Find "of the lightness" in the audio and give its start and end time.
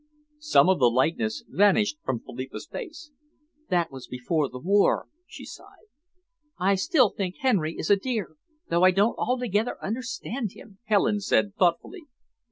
0.67-1.43